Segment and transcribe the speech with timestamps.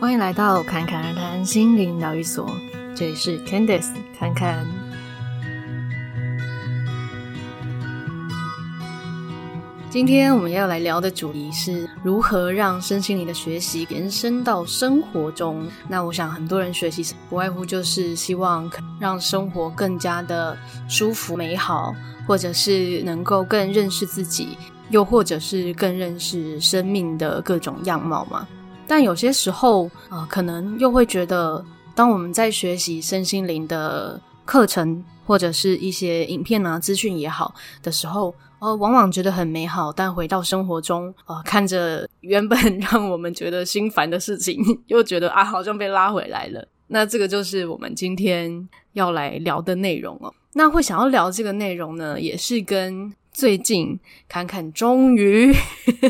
[0.00, 2.50] 欢迎来到侃侃而谈心灵疗愈所，
[2.96, 4.66] 这里是 Candice 侃侃。
[9.90, 15.68] 今天我们要来聊的主题是如何让身心灵的学习延伸到生活中。
[15.86, 20.56] 那我想很多人学习不外乎就是希望让生活更加的
[20.88, 21.94] 舒服美好，
[22.26, 24.56] 或者是能够更认识自己，
[24.88, 28.48] 又或者是更认识生命的各种样貌嘛。
[28.90, 37.54] 但有些时候，呃，可能又会觉得，当我们在学习身心灵的课程或者是一些影片啊、资讯也好
[37.84, 46.66] 的时候，呃，往往觉得很美好，但回到生活中，呃，看着原本让我们觉得心烦的事情， 又觉得啊，好像被拉回来了。
[46.88, 50.34] 那这个就是我们今天要来聊的内容哦。
[50.54, 53.96] 那会想要聊这个内容呢，也是跟最近
[54.28, 55.54] 侃侃终于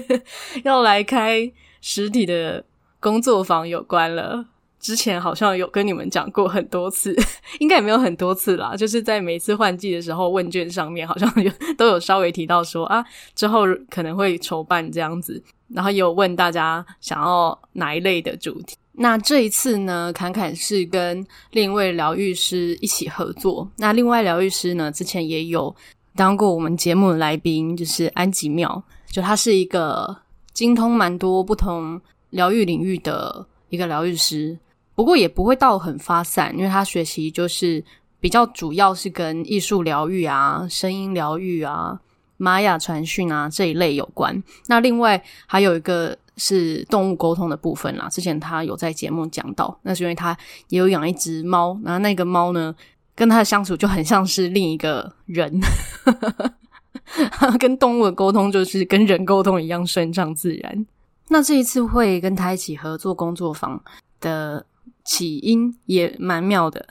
[0.65, 2.65] 要来开实体的。
[3.01, 4.45] 工作坊有关了，
[4.79, 7.17] 之前好像有跟你们讲过很多次，
[7.59, 18.77] 应该也没有很多次啦，就是在每次换季的时候，问卷上面好像有都有稍微提到说啊，之后可能会筹办这样子，然后也有问大家想要哪一类的主题。
[18.93, 23.67] 那这一次呢，侃侃是跟另一位疗愈师一起合作。
[23.77, 25.75] 那另外疗愈师呢，之前也有
[26.15, 30.15] 当过我们节目的来宾，就是安吉妙，就他是一个
[30.53, 31.99] 精通蛮多不同。
[32.31, 34.59] 疗愈领域的一个疗愈师，
[34.95, 37.83] 不过也不会到很发散，因为他学习就是
[38.19, 42.01] 比较主要是跟艺术疗愈啊、声音疗愈啊、
[42.37, 44.43] 玛雅传讯啊这一类有关。
[44.67, 50.37] 那另外还有一个是动物沟通的部分啦，之前他有在节目讲到，那是因为他
[50.69, 52.75] 也有养一只猫，然后那个猫呢
[53.15, 55.61] 跟他的相处就很像是另一个人，
[57.61, 60.87] 跟动物的沟通就是跟人沟通一样顺畅自然。
[61.33, 63.81] 那这一次会跟他一起合作工作坊
[64.21, 64.67] 的
[65.05, 66.85] 起因也蛮妙的。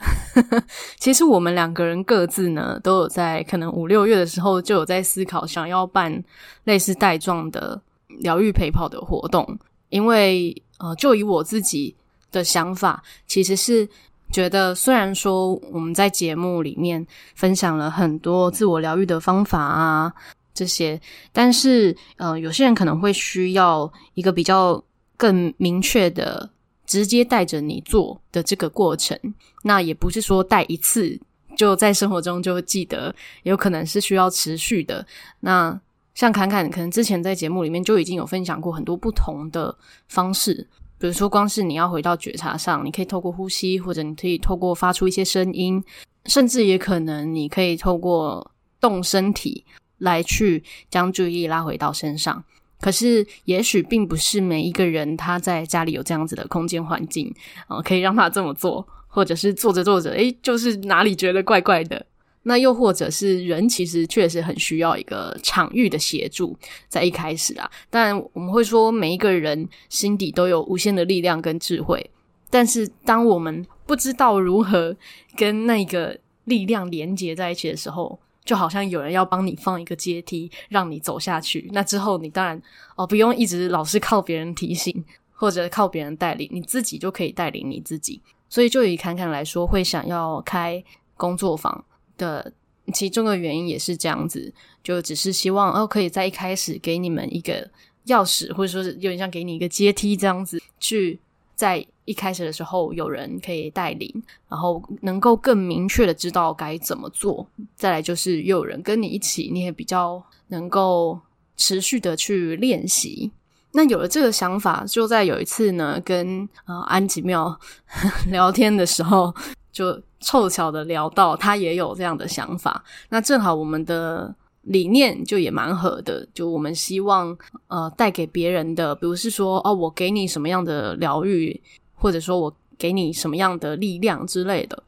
[0.98, 6.24] 其实我们两个人各自呢都有在可能五六月的时候就有在思考，想要办
[6.64, 7.80] 类似带状的
[8.20, 9.58] 疗愈陪跑的活动。
[9.90, 11.94] 因为呃，就以我自己
[12.32, 13.86] 的想法，其实是
[14.32, 20.10] 觉得虽然说我们在节目里面分享了很多自我疗愈的方法啊。
[20.52, 21.00] 这些，
[21.32, 24.82] 但是，呃，有些人可能会需要一个比较
[25.16, 26.50] 更明确的、
[26.86, 29.18] 直接带着你做的这个过程。
[29.62, 31.18] 那也不是说带一次
[31.56, 35.06] 就在生活中就记得，有可能是需要持续的。
[35.40, 35.78] 那
[36.14, 39.74] 像侃侃，可能之前在节目里面就已经有分享过很多不同的
[40.08, 40.66] 方式，
[40.98, 45.82] 比如说，光是你要回到觉察上，你可以透过呼吸，或者你可以透过发出一些声音，
[46.26, 48.50] 甚至也可能你可以透过
[48.80, 49.64] 动身体。
[50.00, 52.44] 来去将注意力拉回到身上，
[52.80, 57.32] 可是也许并不是每一个人他在家里有这样子的空间环境，
[57.68, 62.04] 呃，可以让他这么做，或者是做着做着，诶，就是哪里觉得怪怪的。
[62.42, 66.56] 那又或者是人其实确实很需要一个场域的协助，
[66.88, 72.10] 在一开始啊，但我们会说每一个人心底都有无限的力量跟智慧，
[72.48, 74.96] 但是当我们不知道如何
[75.36, 78.18] 跟那个力量连接在一起的时候，
[78.50, 81.70] 就好像有人要帮你放一个阶梯，让你走下去。
[81.72, 82.60] 那之后，你当然
[82.96, 88.20] 哦，不用一直老是靠别人提醒，或者靠别人带领，你自己就可以带领你自己。
[88.48, 90.82] 所以，就以侃侃来说，会想要开
[91.16, 91.84] 工作坊
[92.16, 92.52] 的
[92.92, 94.52] 其中的原因也是这样子，
[94.82, 97.70] 就只是希望哦，可以在一开始给你们一个
[98.06, 101.20] 钥匙，或者说是有点像给你一个阶梯这样子去。
[101.60, 104.10] 在一开始的时候，有人可以带领，
[104.48, 107.46] 然后能够更明确的知道该怎么做。
[107.76, 111.20] 再来就是又有人跟你一起，你也比较能够
[111.58, 113.30] 持续的去练习。
[113.72, 117.54] 那有了这个想法，就在有一次呢，跟呃安吉妙
[118.32, 119.34] 聊天的时候，
[119.70, 122.82] 就凑巧的聊到他也有这样的想法。
[123.10, 124.34] 那正好我们的。
[124.62, 127.36] 理念就也蛮合的，就我们希望
[127.68, 131.60] 呃带给别人的，比如是说哦，我给你什么样的疗愈，
[131.94, 134.82] 或者说我给你什么样的力量之类的。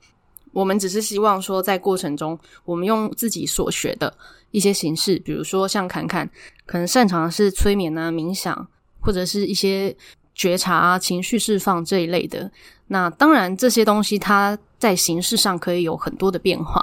[0.53, 4.13] 我们只是希望说，在过程中，我们用自己所学的
[4.51, 6.29] 一些形式，比如说像侃侃
[6.67, 8.69] 可能擅长的是催眠啊、冥想，
[9.01, 9.97] 或者是一些
[10.35, 12.51] 觉察啊、情绪释放这一类的。
[12.89, 16.82] 那当然这些东西它在形式上可以有很多的变化。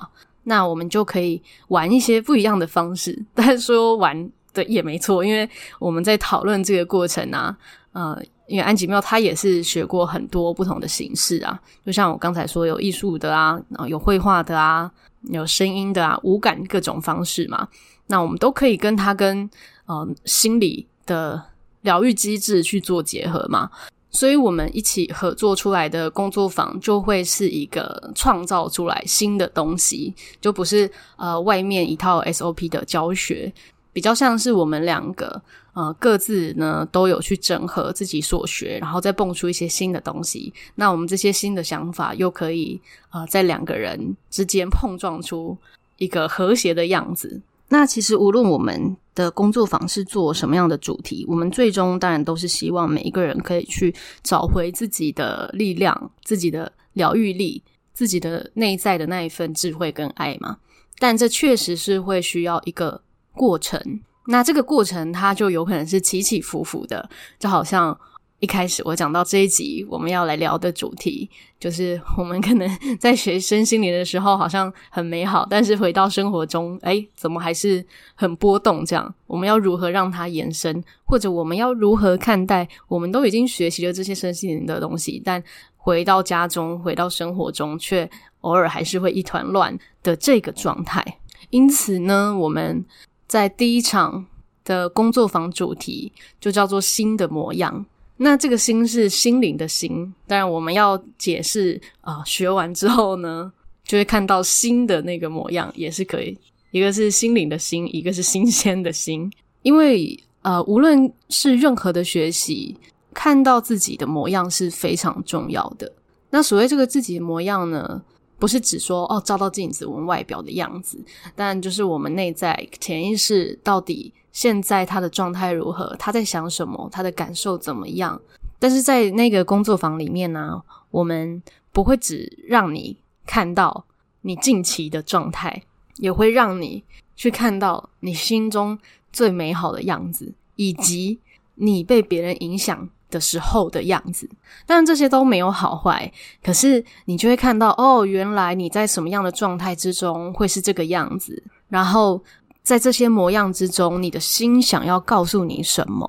[0.49, 5.47] 那我们就可以玩一些不一样的方式， 但是说玩的也没错，因为
[5.77, 7.55] 我们在讨论这个过程啊，
[7.93, 14.91] 呃，因为安吉妙他也是学过很多不同的形式啊，就像我刚才说有艺术的啊，然后有绘画的啊，
[15.29, 17.67] 有声音的啊，五感各种方式嘛，
[18.07, 19.47] 那我们都可以跟他跟
[19.85, 21.39] 呃心理的
[21.81, 23.69] 疗愈机制去做结合嘛。
[24.11, 33.53] 所以我们一起合作出来的工作坊就会是一个创造出来新的东西，就不是呃外面一套 SOP 的教学，
[33.93, 35.39] 比较像是我们两个
[35.73, 40.51] 呃各自呢都有去整合自己所学，然后再蹦出一些新的东西。
[40.75, 45.55] 那我们这些新的想法又可以呃在两个人之间碰撞出
[45.97, 47.39] 一个和谐的样子。
[47.69, 53.93] 那其实无论我们的工作坊是做什么样的主题，我们最终当然都是希望每一个人可以去
[54.23, 57.63] 找回自己的力量、自己的疗愈力、
[57.93, 60.57] 自己的内在的那一份智慧跟爱嘛。
[60.97, 63.01] 但这确实是会需要一个
[63.33, 63.79] 过程，
[64.27, 67.97] 那这个过程它就有可能是起起伏伏的，就好像。
[68.39, 78.85] 一开始我讲到这一集我们要来聊的主题，就是我们可能 在学身心灵的时候好像很美好，但是回到生活中，诶，怎么还是很波动？
[78.85, 82.67] 这样我们要如何让它延伸，或者我们要如何看待？
[82.87, 85.43] 我们都已经学习了这些身心灵的东西，但
[85.75, 88.09] 回到家中，回到生活中，却
[88.41, 91.03] 偶尔还是会一团乱的这个状态。
[91.49, 92.85] 因此呢，我们
[93.27, 94.25] 在第一场
[94.63, 97.85] 的工作坊主题就叫做“新的模样”。
[98.21, 103.49] 那这个心是心灵的心，当然我们要解释啊、呃，学完之后呢，
[103.85, 106.37] 就会看到心的那个模样，也是可以。
[106.71, 109.31] 一个是心灵的心，一个是新鲜的心。
[109.61, 112.75] 因为呃，无论是任何的学习，
[113.13, 115.89] 看到自己的模样是非常重要的。
[116.29, 118.01] 那所谓这个自己的模样呢，
[118.39, 120.97] 不是指说哦，照到镜子我们外表的样子，
[121.35, 124.13] 但就是我们内在潜意识到底。
[124.31, 125.93] 现在他的状态如何？
[125.97, 126.87] 他在想什么？
[126.91, 128.21] 他的感受怎么样？
[128.59, 131.41] 但是在那个工作坊里面呢，我们
[131.73, 132.95] 不会只让你
[133.25, 133.85] 看到
[134.21, 135.63] 你近期的状态，
[135.97, 136.83] 也会让你
[137.15, 138.77] 去看到你心中
[139.11, 141.19] 最美好的样子，以及
[141.55, 144.29] 你被别人影响的时候的样子。
[144.65, 146.11] 但这些都没有好坏，
[146.43, 152.21] 可是你就会看到，哦，原来你在什么样的状态之中会是这个样子，然后。
[152.61, 156.07] 在这些模样之中，你的心想要告诉你什么？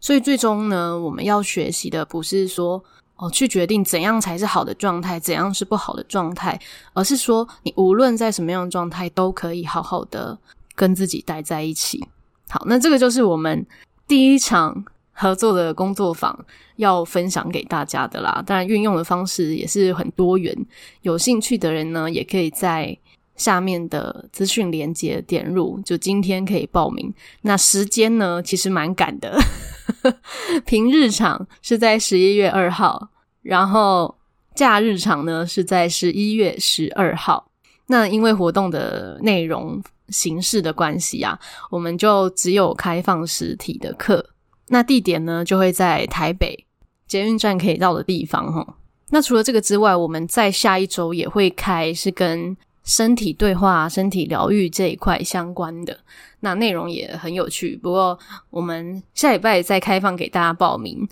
[0.00, 2.82] 所以最终呢，我们要学习的不是说
[3.16, 6.58] 哦，去决定怎样才是好的状态，怎样是不好的状态，
[6.94, 10.38] 而是说你无论在什么样的状态，都可以好好的
[10.74, 12.02] 跟自己待在一起。
[12.48, 13.66] 好，那这个就是我们
[14.06, 14.82] 第一场
[15.18, 18.42] 合作的工作坊要分享给大家的啦。
[18.46, 20.56] 当然，运用的方式也是很多元，
[21.02, 22.96] 有兴趣的人呢，也可以在。
[23.38, 27.14] 下面的资讯连接点入，就今天可以报名。
[27.42, 29.38] 那时间呢，其实蛮赶的。
[30.66, 33.10] 平日场是在十一月二号，
[33.42, 34.12] 然后
[34.56, 37.48] 假日场呢是在十一月十二号。
[37.86, 41.38] 那因为活动的内容形式的关系啊，
[41.70, 44.30] 我们就只有开放实体的课。
[44.68, 46.66] 那地点呢就会在台北
[47.06, 48.76] 捷运站可以到的地方哈。
[49.10, 55.98] 那除了这个之外，我们在下一周也会开，是跟身体对话、身体疗愈这一块相关的，
[56.40, 57.76] 那内容也很有趣。
[57.76, 58.18] 不过
[58.50, 61.06] 我们下礼拜再开放给大家报名，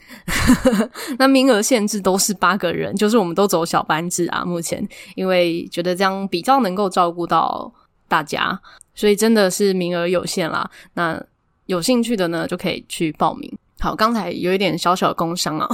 [1.18, 4.44] 那名额限制都是八个人，就是我们都走小班制啊。
[4.44, 7.70] 目前因为觉得这样比较能够照顾到
[8.08, 8.58] 大家，
[8.94, 10.70] 所以真的是名额有限啦。
[10.94, 11.22] 那
[11.66, 13.58] 有兴趣的呢，就可以去报名。
[13.78, 15.68] 好，刚才有一点小小的工伤啊。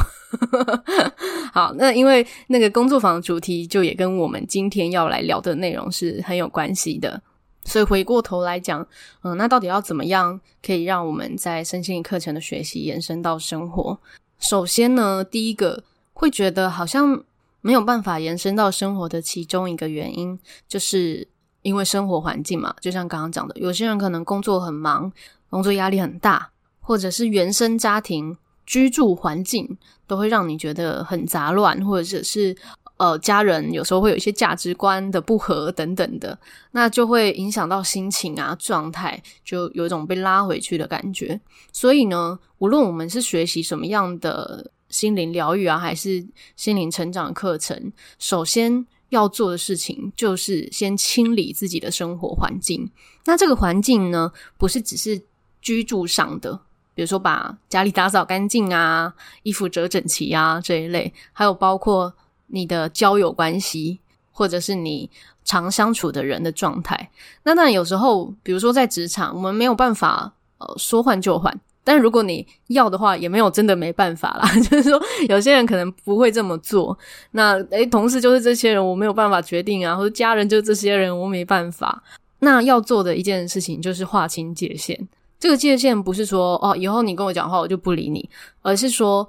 [1.55, 7.23] 好，那因为那个工作坊的主题就也跟我们今天要来聊的内容是很有关系的，
[7.65, 8.85] 所以回过头来讲，
[9.23, 13.99] 嗯，那到底要怎么样可以让我们在身心灵课程的学习延伸到生活？
[14.41, 17.23] 首先呢，第一个会觉得好像
[17.61, 20.37] 没有办法延伸到生活的其中一个原因，
[20.67, 21.29] 就是
[21.61, 25.13] 因为生活环境嘛，就像刚刚讲的，有些人可能工作很忙，
[25.53, 26.49] 工作压力很大。
[26.85, 32.55] 或者是原生家庭居住环境都会让你觉得很杂乱，或者是
[32.97, 36.37] 呃家人有时候会有一些价值观的不合等等的，
[36.73, 41.41] 那就会影响到心情啊状态，就有一种被拉回去的感觉。
[41.73, 52.91] 所以呢，无论我们是学习什么样的心灵疗愈啊，还是心灵成长课程，首先要做的事情就是先清理自己的生活环境。
[53.25, 55.23] 那这个环境呢，不是只是
[55.63, 56.61] 居住上的。
[56.95, 59.15] 比如说，把家里打扫干净啊，
[59.45, 62.13] 衣服折整齐啊，这一类，还有包括
[62.49, 63.99] 你的交友关系，
[64.31, 65.09] 或者是你
[65.43, 67.11] 常相处的人的状态。
[67.45, 74.47] 那那，有时候，比如说在职场，我们没有办法呃说换就换，但如果你要的话，也没有真的没办法啦。
[74.61, 76.97] 就是说，有些人可能不会这么做。
[77.31, 82.03] 那诶，同事就是这些人，我没有办法决定啊，或者家人就是这些人，我没办法。
[82.41, 85.09] 那要做的一件事情就是划清界限。
[85.43, 88.31] 这个界限不是说哦，以后你跟我讲话我就不理你，
[88.61, 89.29] 而是说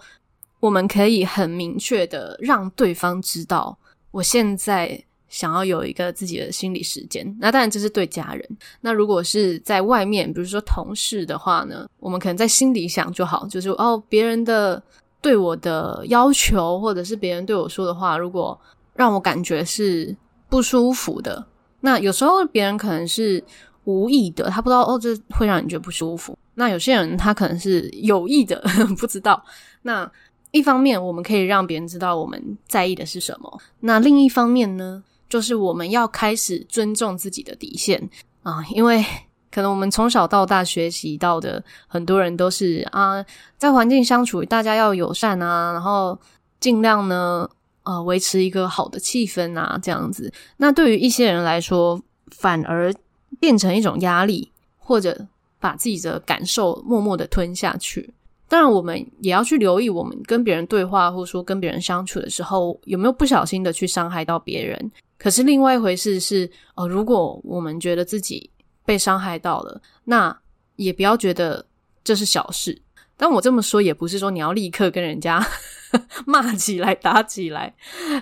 [0.59, 3.75] 我们可以很明确的让对方知道，
[4.11, 7.35] 我现在想要有一个自己的心理时间。
[7.41, 8.47] 那当然这是对家人。
[8.79, 14.79] 那如果是在外面，比如说同事的话呢，我们可能在心里想就好，就是哦，别人的
[15.19, 18.55] 对我的要求，或者是别人对我说的话，如果
[18.93, 20.15] 让我感觉是
[20.47, 21.43] 不舒服的，
[21.79, 23.43] 那有时候别人可能是
[23.85, 26.37] 无意的，他不知道哦，这会让你觉得不舒服。
[26.55, 28.63] 那有些人他可能是有意的，
[28.97, 29.43] 不知道。
[29.81, 30.09] 那
[30.51, 33.59] 一方面，我们可以让别人知道我们在意的是什么。
[33.79, 38.09] 那另一方面呢，就是我们要开始尊重自己的底线
[38.43, 39.03] 啊，因为
[39.51, 43.23] 可能我们从小到大学习到的很多人都是啊，
[43.57, 46.17] 在环境相处，大家要友善啊，然后
[46.59, 47.49] 尽量呢，
[47.83, 50.31] 呃，维持一个好的气氛啊，这样子。
[50.57, 52.93] 那对于一些人来说，反而
[53.39, 55.27] 变成一种压力，或者
[55.59, 58.13] 把自己的感受默默的吞下去。
[58.47, 64.91] 当然，我们也要去留意，我们跟别人对话，或者说跟别人相处的时候，有没有不小心的去伤害到别人。
[65.17, 68.49] 可是另外一回事是，呃，如果我们觉得自己
[68.85, 70.37] 被伤害到了，那
[70.75, 71.65] 也不要觉得
[72.03, 72.79] 这是小事。
[73.15, 75.43] 但我这么说，也不是说你要立刻跟人家
[76.27, 77.73] 骂起来、打起来，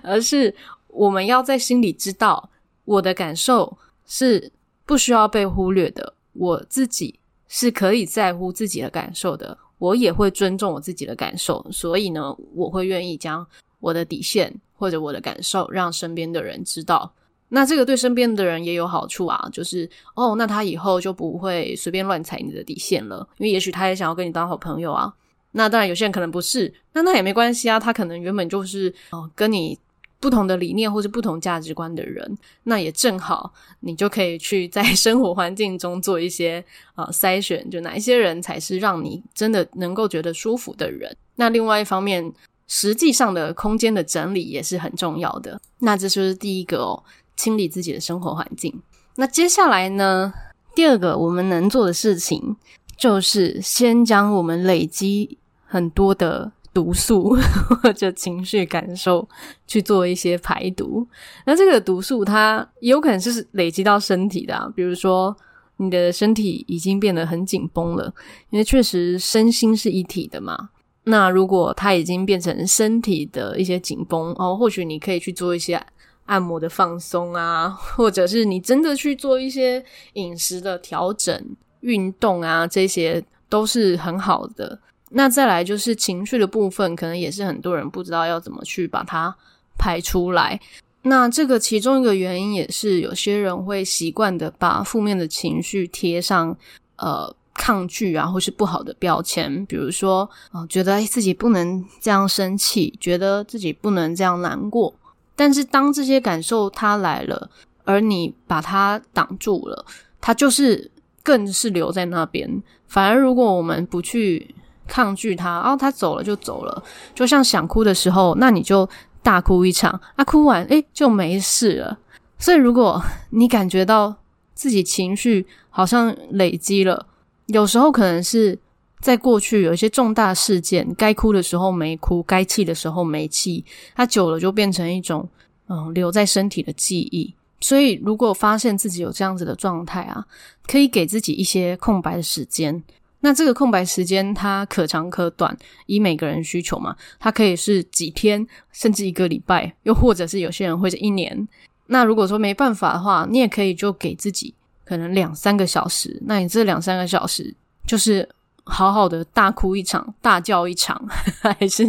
[0.03, 0.53] 而是
[0.87, 2.49] 我们要在心里知道，
[2.85, 4.51] 我的感受是
[4.91, 7.17] 不需要被忽略的，我自己
[7.47, 9.57] 是可以在乎自己的感受的。
[9.77, 13.47] 我也会尊重我自己的感受，所以呢，我会愿意将
[13.79, 17.09] 我的底线或者我的感受让身边的人知道。
[17.47, 25.13] 那这个对身边的人也有好处啊，就是哦，那他以后就不会随便乱踩你的底线了，因为也许他也想要跟你当好朋友啊。
[25.53, 29.79] 那当然，有些人可能不是，那那也没关系啊，他可能原本就是哦跟你。
[30.21, 36.63] 不同的理念或是不同价值观的人，那也正好，你就可以去在生活环境中做一些
[36.95, 41.17] 呃筛选，就哪一些人才是让你真的能够觉得舒服的人。
[41.35, 42.31] 那另外一方面，
[42.67, 45.59] 实际上的空间的整理也是很重要的。
[45.79, 47.03] 那这就是第一个哦，
[47.35, 48.79] 清理自己的生活环境。
[49.15, 50.31] 那接下来呢，
[50.75, 52.55] 第二个我们能做的事情，
[52.95, 56.51] 就是先将我们累积很多的。
[56.73, 57.35] 毒素
[57.81, 59.27] 或者情绪感受
[59.67, 61.05] 去做一些排毒，
[61.45, 65.35] 那这个毒素它也有可能是累积到身体的，比如说
[65.77, 68.13] 你的身体已经变得很紧绷了，
[68.51, 70.69] 因为确实身心是一体的嘛。
[71.03, 75.83] 那如果它已经变成身体的一些紧绷哦，或许你可以去做一些
[76.27, 81.43] 按摩的放松啊， 或者是你真的去做一些饮食的调整、
[81.79, 84.79] 运动啊，这些都是很好的。
[85.13, 89.35] 那再来就是情绪的部分，可能也是很多人不知道要怎么去把它
[89.77, 90.59] 排出来。
[91.03, 96.55] 那这个其中一个原因也是有些人会习惯的把负面的情绪贴上
[96.97, 104.93] 呃抗拒啊，或是不好的标签，比如说啊、觉得自己不能这样生气，觉得自己不能这样难过。
[105.35, 107.49] 但是当这些感受它来了，
[107.83, 109.85] 而你把它挡住了，
[110.21, 110.89] 它就是
[111.23, 112.61] 更是留在那边。
[112.87, 114.53] 反而如果我们不去
[114.87, 116.83] 抗拒他，然后他走了就走了，
[117.15, 118.87] 就像想哭的时候，那你就
[119.23, 121.97] 大哭一场，啊，哭完诶就没事了。
[122.37, 124.15] 所以如果你感觉到
[124.53, 127.05] 自己情绪好像累积了，
[127.47, 128.57] 有时候可能是
[128.99, 133.63] 在过去有一些重大事件，该哭的时候没哭，该气的时候没气，
[133.95, 135.27] 它久了就变成一种
[135.67, 137.33] 嗯留在身体的记忆。
[137.59, 140.25] 所以如果发现自己有这样子的状态啊，
[140.65, 142.83] 可以给自己一些空白的时间。
[143.23, 151.47] 那这个空白时间，它可长可短，以每个人需求嘛，它可以是几天，甚至一个礼拜，又或者是有些人会是一年。
[151.85, 156.19] 那如果说没办法的话，你也可以就给自己可能两三个小时。
[156.25, 157.53] 那你这两三个小时，
[157.85, 158.27] 就是
[158.63, 160.99] 好好的大哭一场，大叫一场，
[161.41, 161.85] 还是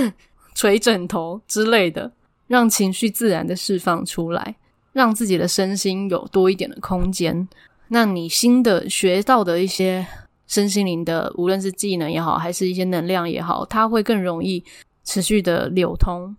[0.56, 2.10] 捶枕头之类的，
[2.46, 4.56] 让情绪自然的释放出来，
[4.94, 7.46] 让自己的身心有多一点的空间。
[7.88, 10.06] 那你新的学到的一些。
[10.50, 14.64] 身心灵的，无论是技能也好，还是一些能量也好，它会更容易
[15.04, 16.34] 持续的流通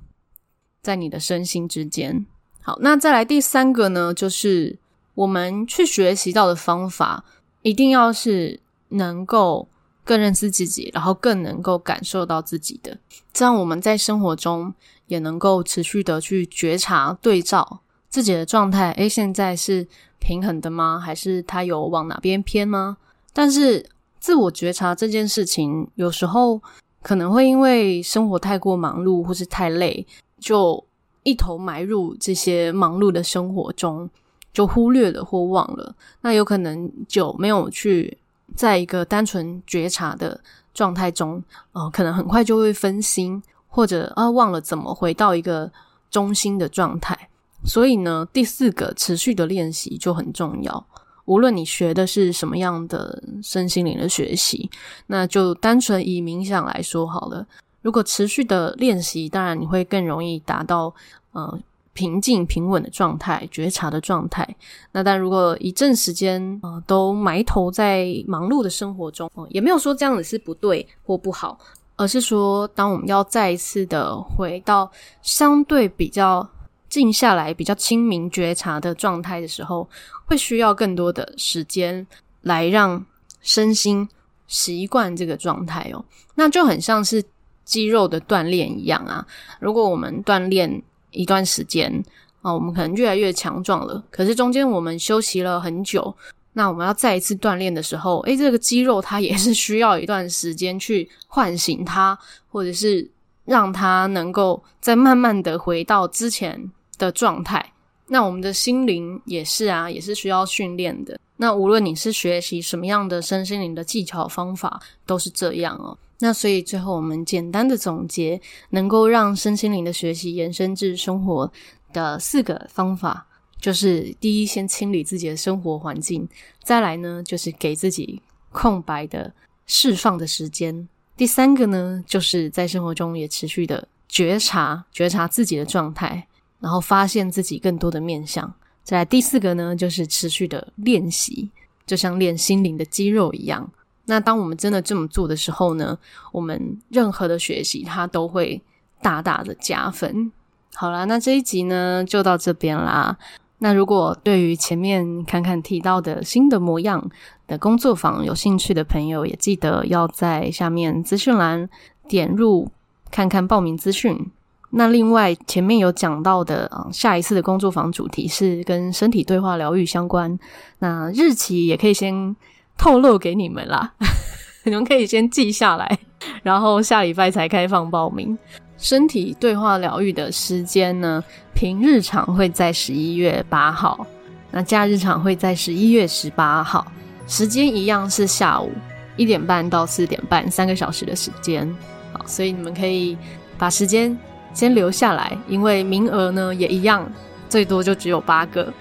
[0.81, 2.25] 在你的身心之间。
[2.61, 4.77] 好，那再来第三个呢，就是
[5.15, 7.23] 我们去学习到的方法，
[7.61, 9.69] 一定要是能够
[10.03, 12.97] 更认识自己，然后更能够感受到自己的，
[13.31, 14.73] 这样我们在生活中
[15.07, 18.91] 也能够持续的去觉察、对照自己的状态。
[18.97, 19.87] 诶，现在是
[20.19, 20.99] 平衡的吗？
[20.99, 22.97] 还是它有往哪边偏吗？
[23.31, 23.89] 但是。
[24.21, 26.61] 自我觉察这件事情，有时候
[27.01, 30.05] 可能会因为生活太过忙碌，或是太累，
[30.39, 30.81] 就
[31.23, 34.07] 一头埋入这些忙碌的生活中，
[34.53, 35.95] 就忽略了或忘了。
[36.21, 38.15] 那有可能就没有去
[38.55, 40.39] 在一个单纯觉察的
[40.71, 45.71] 状态中，呃，可能很快就会分心，或者啊忘了怎么回到一个
[46.11, 47.17] 中心的状态。
[47.63, 50.85] 所以呢，第四个持续的练习就很重要。
[51.25, 54.69] 无论你学的是什么样的身心灵的学习，
[55.07, 57.45] 那就单纯以冥想来说好了。
[57.81, 60.93] 如果持续的练习，当然你会更容易达到
[61.31, 61.59] 呃
[61.93, 64.47] 平静平稳的状态、觉察的状态。
[64.91, 71.57] 那但如果一阵时间呃都埋头在忙碌的生活中，也没有说这样子是不对或不好，
[71.95, 76.49] 而是说当我们要再一次的回到相对比较。
[76.91, 79.89] 静下来，比较清明觉察的状态的时候，
[80.25, 82.05] 会需要更多的时间
[82.41, 83.03] 来让
[83.41, 84.07] 身心
[84.45, 86.03] 习惯这个状态哦。
[86.35, 87.23] 那就很像是
[87.63, 89.25] 肌肉的锻炼一样啊。
[89.61, 90.81] 如果我们锻炼
[91.11, 92.03] 一段时间
[92.41, 94.03] 啊，我们可能越来越强壮了。
[94.11, 96.13] 可是中间我们休息了很久，
[96.51, 102.19] 那我们要再一次锻炼的时候，诶，这个肌肉它也是需要一段时间去唤醒它，
[102.49, 103.09] 或者是
[103.45, 106.69] 让它能够再慢慢的回到之前
[107.01, 107.73] 的状态，
[108.05, 111.19] 那我们的心灵也是啊，也是需要训练的。
[111.35, 115.97] 那无论你是学习什么样的身心灵的技巧方法，都是这样哦。
[116.19, 118.39] 那所以最后我们简单的总结，
[118.69, 121.51] 能够让身心灵的学习延伸至生活
[121.91, 123.25] 的四个方法，
[123.59, 126.21] 就是第一，先清理自己的生活环境；
[126.63, 129.33] 再来呢，就是给自己空白的
[129.65, 136.27] 释放的时间；第三个呢，就是在生活中也持续的觉察，觉察自己的状态。
[136.61, 138.53] 然后发现自己更多的面向。
[138.83, 141.49] 再来第四个呢，就是持续的练习，
[141.85, 143.69] 就像练心灵的肌肉一样。
[144.05, 145.97] 那当我们真的这么做的时候呢，
[146.31, 148.61] 我们任何的学习它都会
[149.01, 150.31] 大大的加分。
[150.73, 153.17] 好啦，那这一集呢就到这边啦。
[153.59, 157.11] 那如果对于前面看看提到的新的模样
[157.45, 161.69] 的工作坊有兴趣的朋友，也记得要在下面资讯栏
[162.07, 162.71] 点入
[163.11, 164.31] 看看报名资讯。
[164.73, 170.39] 那另外前面有讲到的啊，下一次的工作坊主题是跟身体对话疗愈相关。
[170.79, 172.35] 那日期也可以先
[172.77, 173.93] 透露给你们啦，
[174.63, 175.99] 你们可以先记下来，
[176.41, 178.37] 然后下礼拜才开放报名。
[178.77, 181.21] 身体对话疗愈的时间呢，
[181.53, 184.07] 平日场会在十一月八号，
[184.51, 186.85] 那假日场会在十一月十八号，
[187.27, 188.71] 时间一样是下午
[189.17, 191.69] 一点半到四点半，三个小时的时间。
[192.13, 193.17] 好，所以你们可以
[193.57, 194.17] 把时间。
[194.53, 197.09] 先留下来，因为名额呢也一样，
[197.49, 198.71] 最多就只有八个。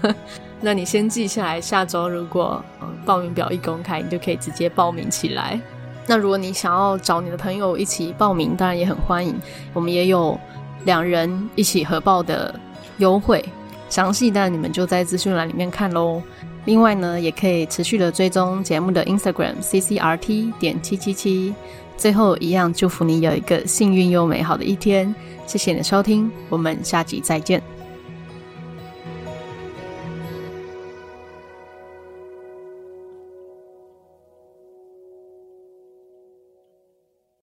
[0.60, 5.60] 那你先记下来，下周如果嗯报名表一公开，你就可以直接报名起来。
[6.06, 9.38] 那如果你想要找你的朋友一起报名，当然也很欢迎。
[9.72, 10.38] 我们也有
[10.84, 12.54] 两人一起合报的
[12.98, 13.44] 优惠，
[13.88, 16.22] 详细的你们就在资讯栏里面看喽。
[16.64, 21.54] 另外呢，也可以持续的追踪节目的 Instagram CCRT 点七七七。
[21.96, 25.14] 最后一样，祝福你有一个幸运又美好的一天。
[25.46, 27.73] 谢谢你的收听，我们下集再见。